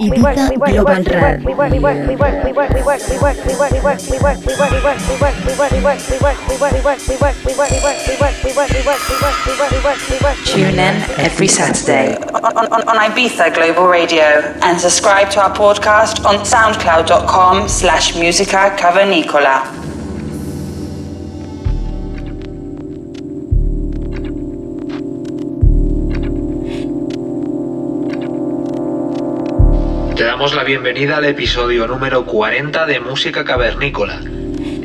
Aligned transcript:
Ibiza 0.00 0.48
Global 0.56 1.04
Tune 10.46 10.78
in 10.78 10.96
every 11.20 11.48
Saturday 11.48 12.16
on, 12.16 12.44
on, 12.56 12.88
on 12.88 12.96
Ibiza 12.96 13.52
Global 13.54 13.88
Radio 13.88 14.24
and 14.62 14.80
subscribe 14.80 15.28
to 15.30 15.42
our 15.42 15.52
podcast 15.54 16.24
on 16.24 16.46
soundcloud.com 16.46 17.68
slash 17.68 18.16
musica 18.16 18.74
cavernicola. 18.78 19.79
Bienvenida 30.70 31.16
al 31.16 31.24
episodio 31.24 31.88
número 31.88 32.24
40 32.24 32.86
de 32.86 33.00
Música 33.00 33.44
Cavernícola. 33.44 34.20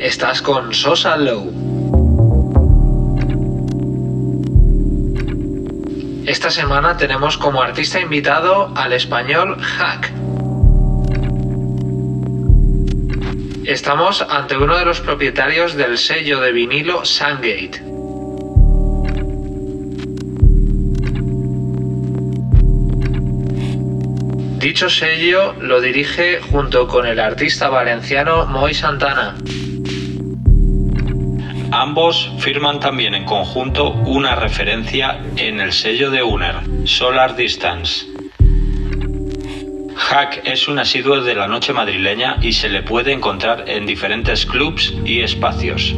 Estás 0.00 0.42
con 0.42 0.74
Sosa 0.74 1.16
Low. 1.16 1.52
Esta 6.26 6.50
semana 6.50 6.96
tenemos 6.96 7.38
como 7.38 7.62
artista 7.62 8.00
invitado 8.00 8.72
al 8.74 8.94
español 8.94 9.62
Hack. 9.62 10.12
Estamos 13.62 14.22
ante 14.22 14.56
uno 14.56 14.76
de 14.76 14.86
los 14.86 15.00
propietarios 15.00 15.76
del 15.76 15.98
sello 15.98 16.40
de 16.40 16.50
vinilo 16.50 17.04
Sungate. 17.04 17.85
Dicho 24.66 24.90
sello 24.90 25.54
lo 25.60 25.80
dirige 25.80 26.40
junto 26.40 26.88
con 26.88 27.06
el 27.06 27.20
artista 27.20 27.68
valenciano 27.68 28.46
Moy 28.46 28.74
Santana. 28.74 29.36
Ambos 31.70 32.32
firman 32.40 32.80
también 32.80 33.14
en 33.14 33.24
conjunto 33.24 33.92
una 33.92 34.34
referencia 34.34 35.20
en 35.36 35.60
el 35.60 35.72
sello 35.72 36.10
de 36.10 36.24
Uner, 36.24 36.56
Solar 36.82 37.36
Distance. 37.36 38.06
Hack 39.94 40.40
es 40.44 40.66
un 40.66 40.80
asiduo 40.80 41.20
de 41.20 41.36
la 41.36 41.46
noche 41.46 41.72
madrileña 41.72 42.38
y 42.42 42.52
se 42.52 42.68
le 42.68 42.82
puede 42.82 43.12
encontrar 43.12 43.68
en 43.68 43.86
diferentes 43.86 44.44
clubs 44.44 44.92
y 45.04 45.20
espacios. 45.20 45.94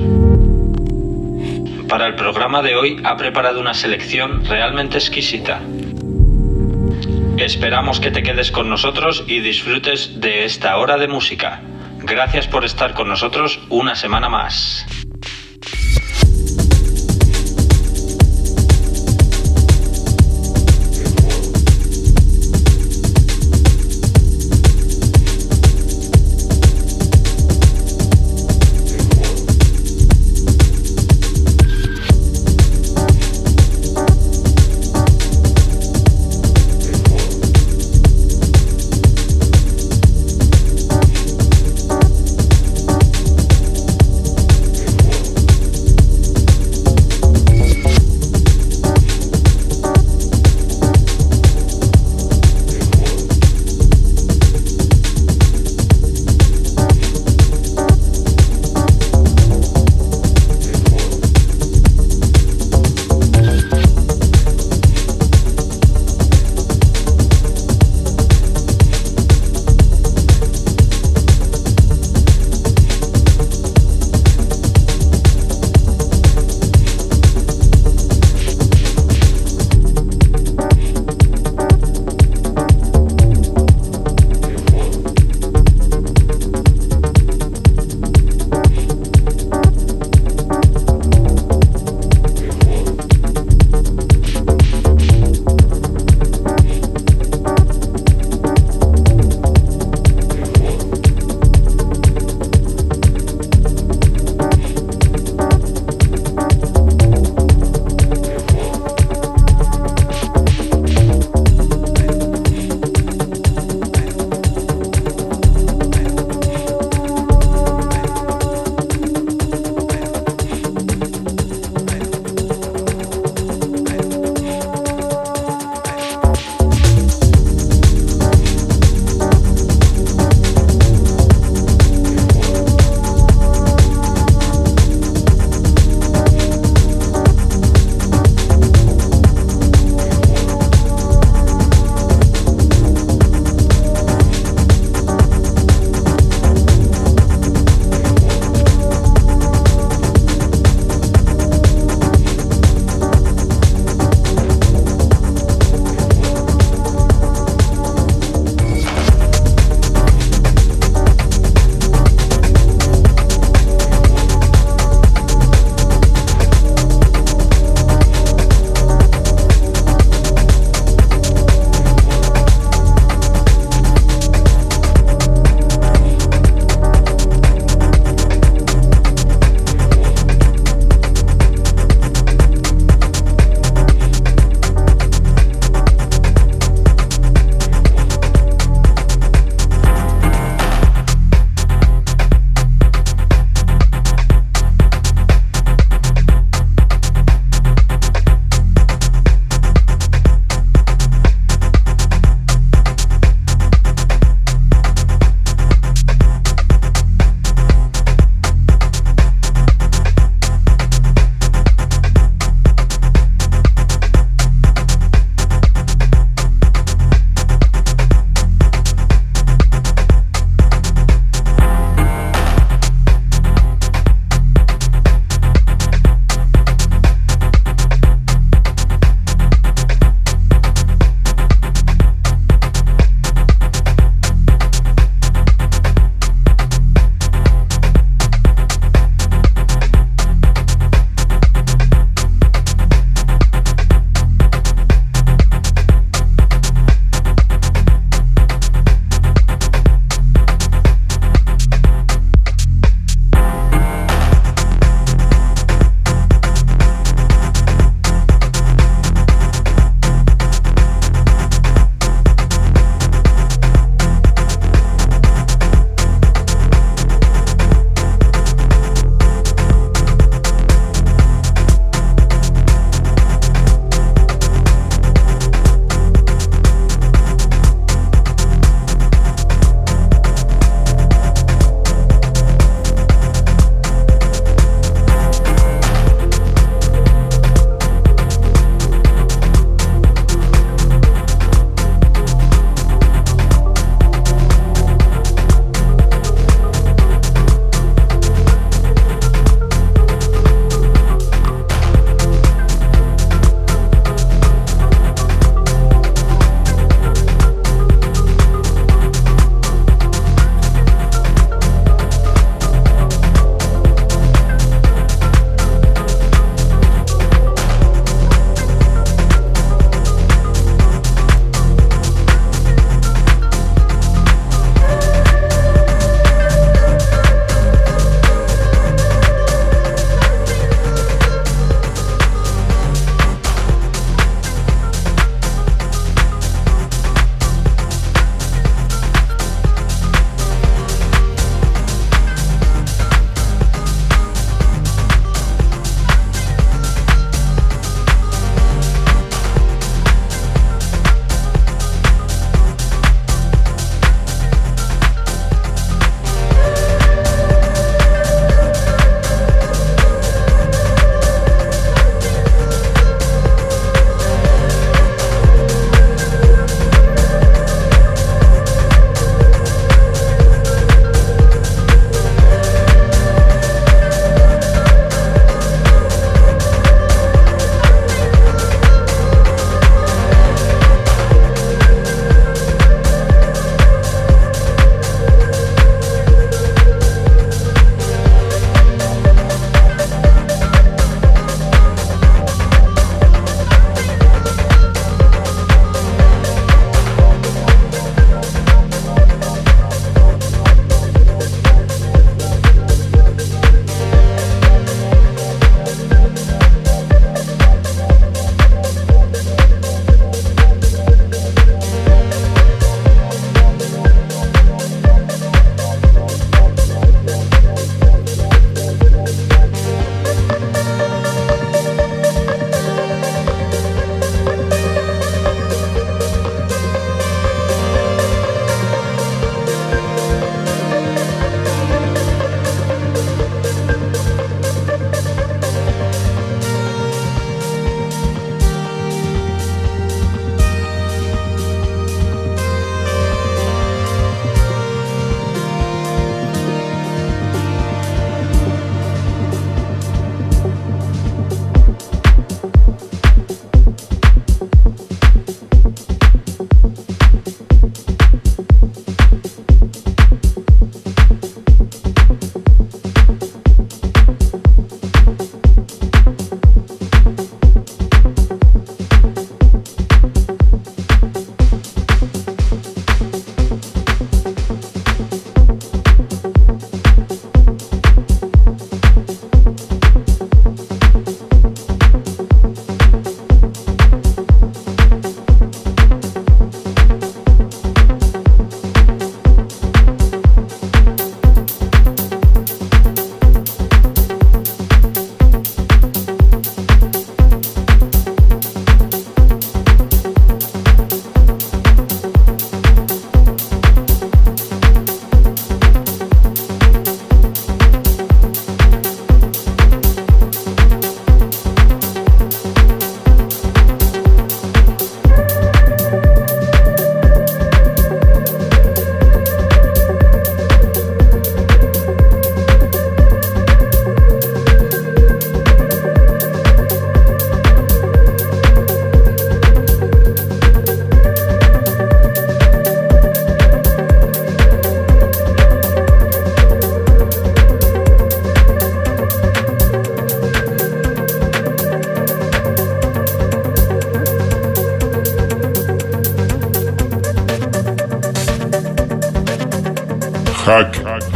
Para 1.89 2.07
el 2.07 2.17
programa 2.17 2.61
de 2.61 2.77
hoy 2.77 3.01
ha 3.03 3.17
preparado 3.17 3.61
una 3.61 3.73
selección 3.73 4.45
realmente 4.45 4.99
exquisita. 4.99 5.63
Esperamos 7.39 8.01
que 8.01 8.11
te 8.11 8.25
quedes 8.25 8.51
con 8.51 8.69
nosotros 8.69 9.23
y 9.29 9.39
disfrutes 9.39 10.21
de 10.21 10.45
esta 10.45 10.77
hora 10.77 10.99
de 10.99 11.07
música. 11.07 11.61
Gracias 12.01 12.49
por 12.49 12.65
estar 12.65 12.95
con 12.95 13.09
nosotros 13.09 13.61
una 13.69 13.95
semana 13.95 14.29
más. 14.29 14.85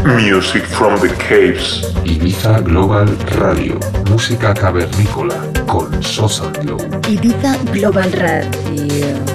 Music 0.04 0.64
from 0.64 0.98
the 0.98 1.14
Caves. 1.16 1.80
Ibiza 2.04 2.60
Global 2.60 3.06
Radio, 3.38 3.78
música 4.10 4.52
cavernícola 4.52 5.36
con 5.66 6.02
Sosa 6.02 6.50
Glow. 6.60 6.80
Ibiza 7.08 7.56
Global 7.72 8.10
Radio. 8.10 9.31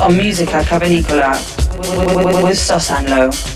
On 0.00 0.16
Musica 0.16 0.62
Cavernicola 0.62 1.32
with 2.42 2.58
Sosanlo. 2.58 3.53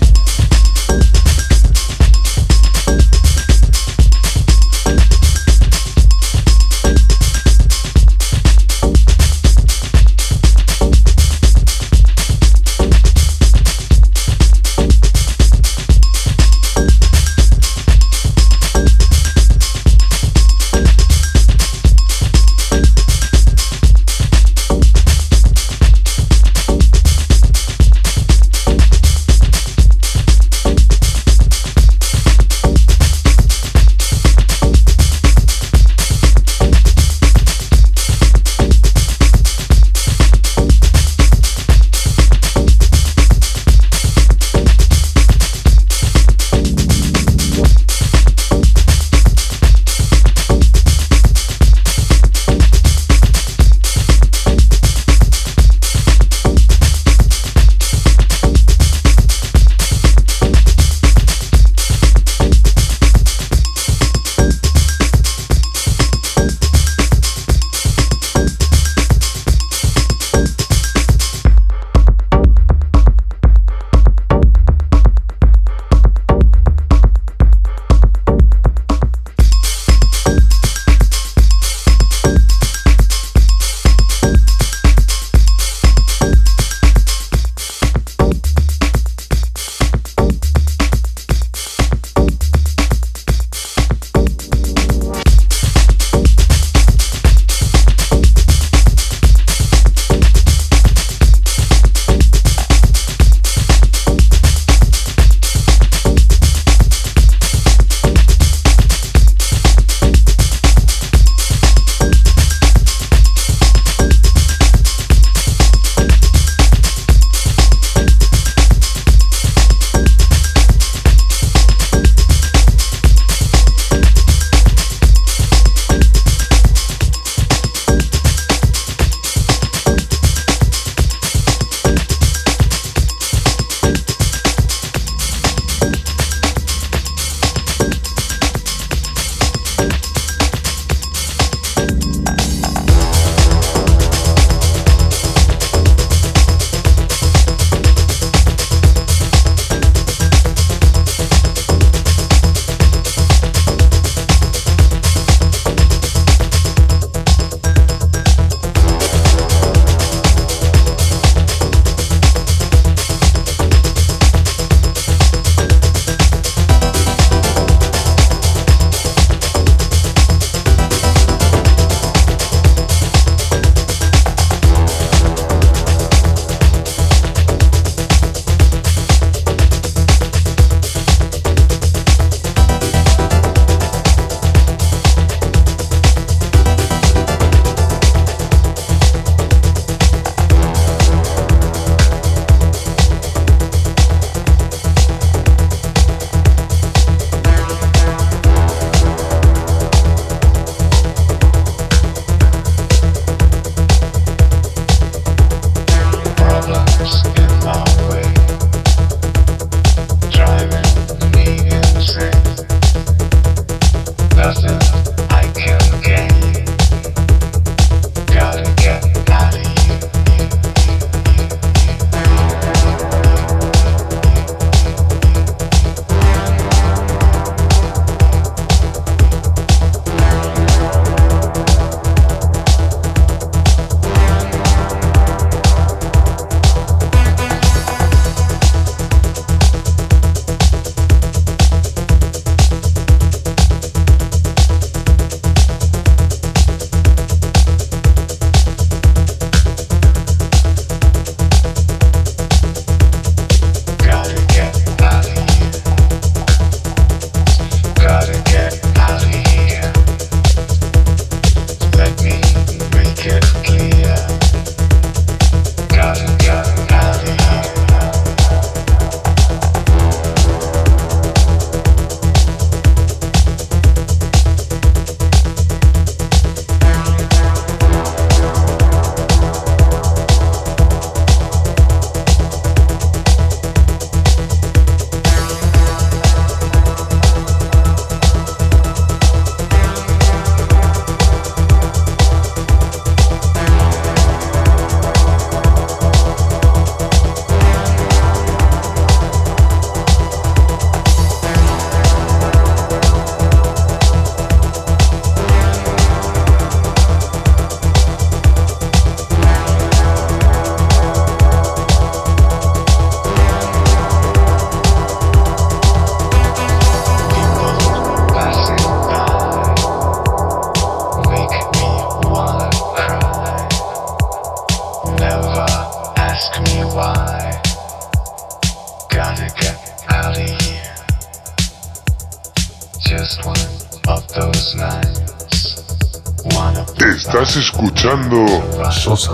Escuchando 337.59 338.45
Sosa 338.89 339.33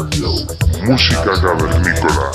música 0.84 1.32
cavernícola. 1.42 2.32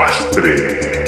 Pastre. 0.00 0.99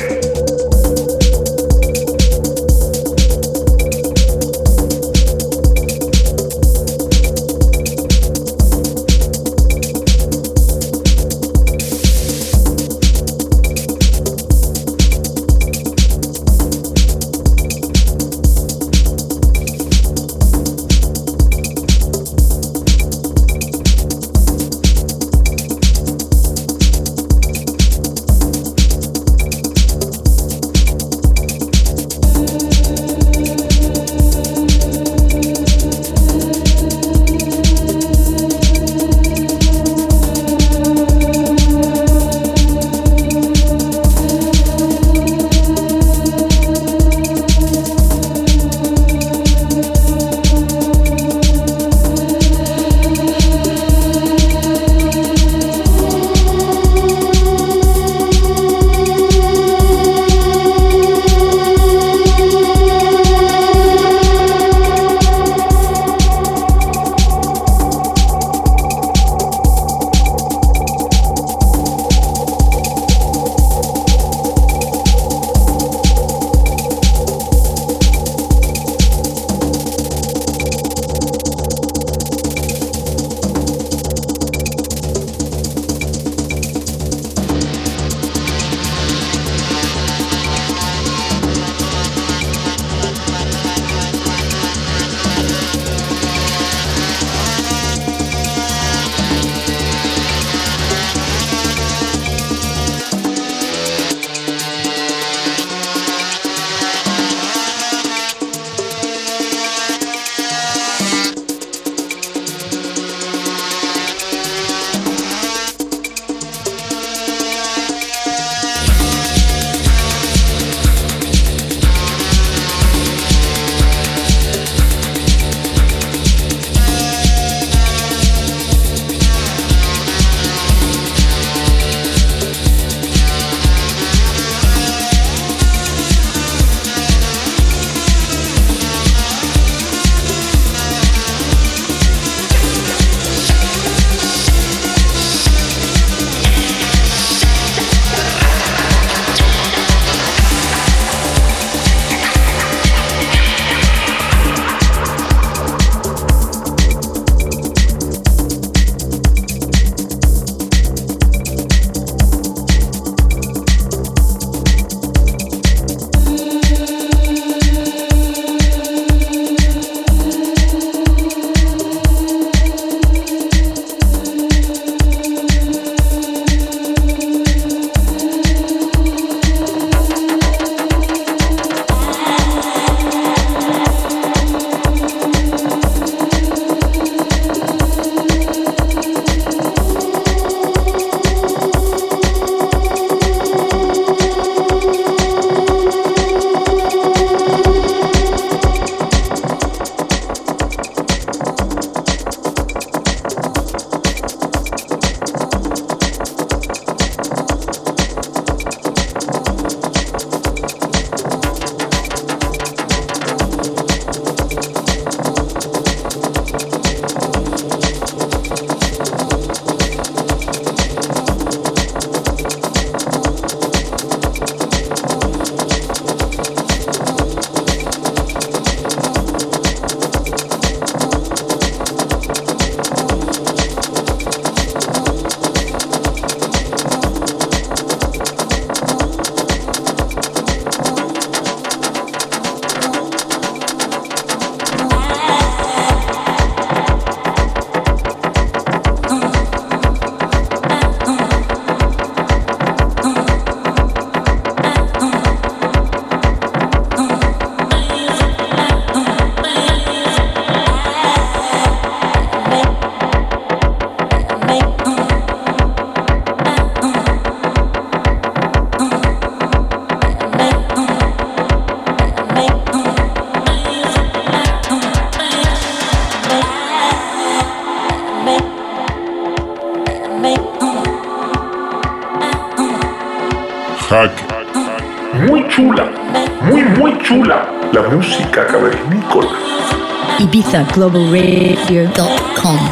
Globalradio.com. 290.61 292.72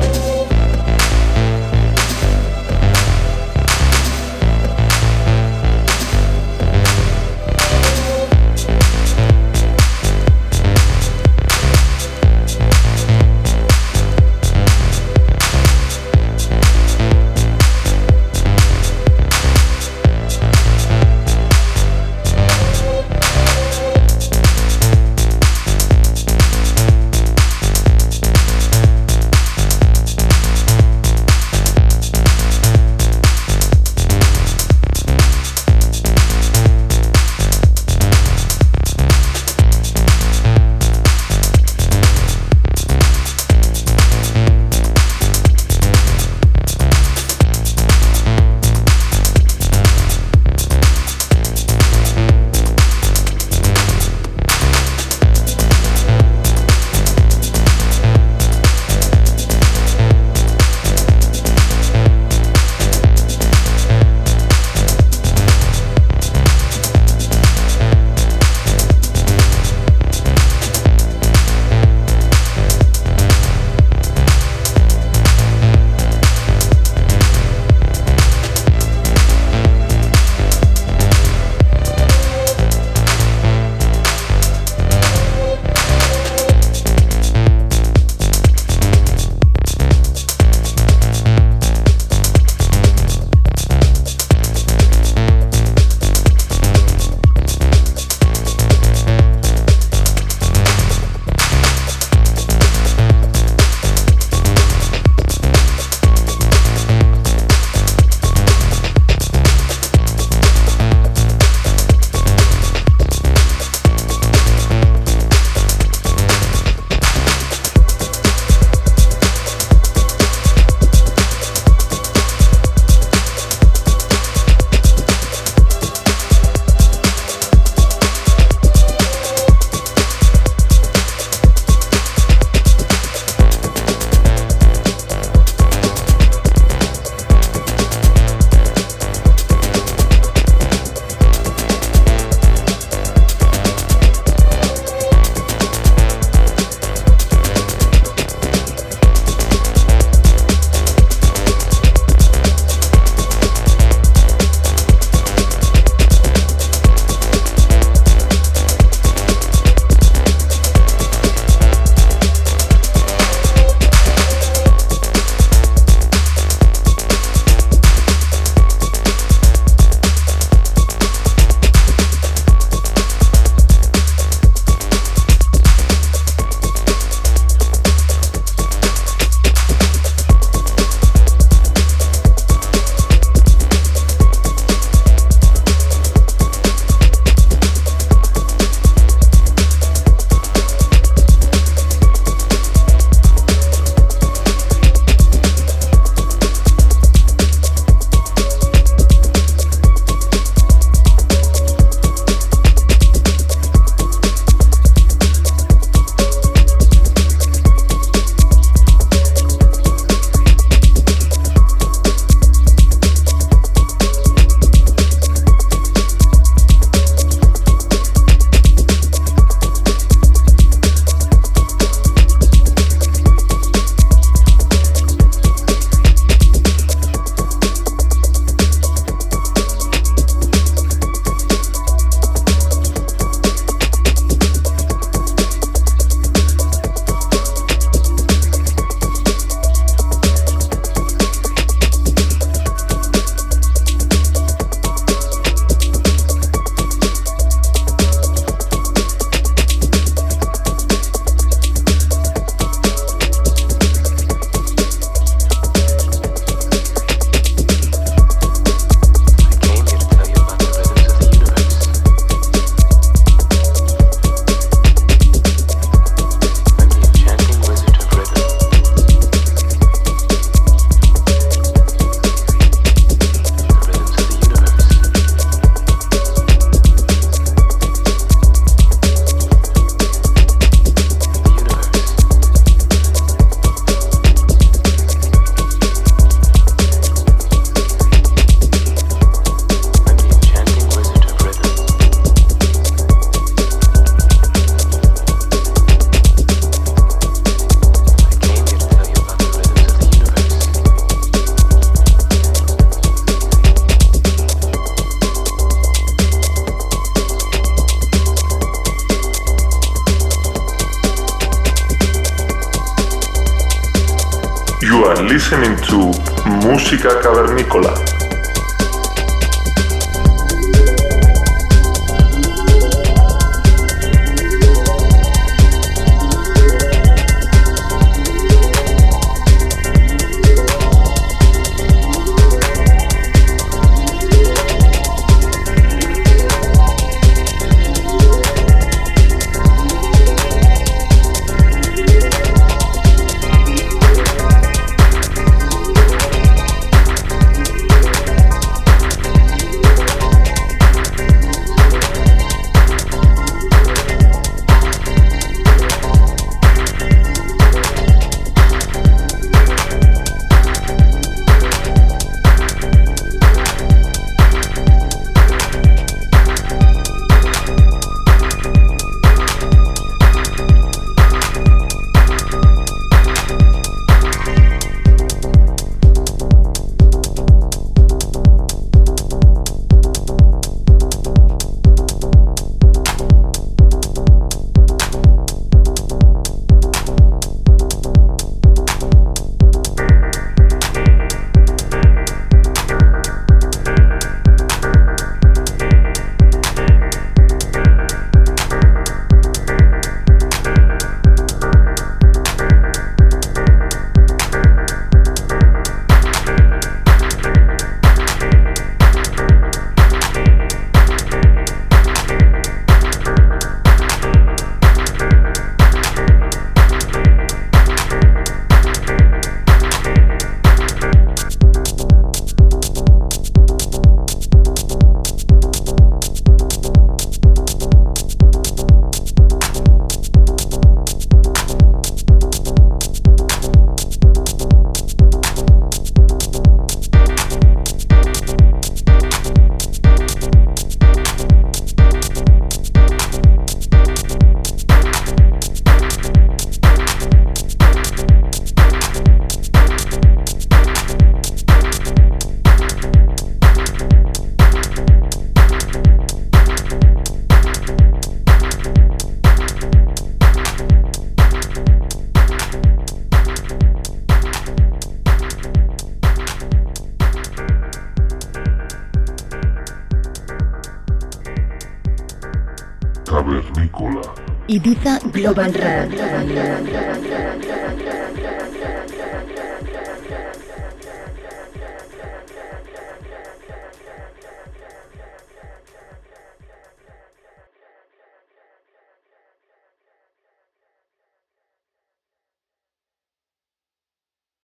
Global 475.41 475.73
Radio. 475.73 476.70